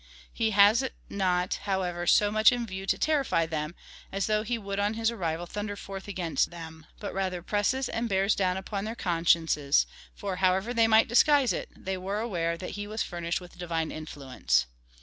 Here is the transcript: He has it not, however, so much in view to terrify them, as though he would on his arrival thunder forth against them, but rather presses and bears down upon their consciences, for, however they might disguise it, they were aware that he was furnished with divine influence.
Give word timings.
He 0.33 0.49
has 0.49 0.81
it 0.81 0.95
not, 1.11 1.59
however, 1.65 2.07
so 2.07 2.31
much 2.31 2.51
in 2.51 2.65
view 2.65 2.87
to 2.87 2.97
terrify 2.97 3.45
them, 3.45 3.75
as 4.11 4.25
though 4.25 4.41
he 4.41 4.57
would 4.57 4.79
on 4.79 4.95
his 4.95 5.11
arrival 5.11 5.45
thunder 5.45 5.75
forth 5.75 6.07
against 6.07 6.49
them, 6.49 6.87
but 6.99 7.13
rather 7.13 7.43
presses 7.43 7.87
and 7.87 8.09
bears 8.09 8.33
down 8.33 8.57
upon 8.57 8.83
their 8.85 8.95
consciences, 8.95 9.85
for, 10.15 10.37
however 10.37 10.73
they 10.73 10.87
might 10.87 11.07
disguise 11.07 11.53
it, 11.53 11.69
they 11.77 11.97
were 11.99 12.17
aware 12.19 12.57
that 12.57 12.71
he 12.71 12.87
was 12.87 13.03
furnished 13.03 13.39
with 13.41 13.59
divine 13.59 13.91
influence. 13.91 14.65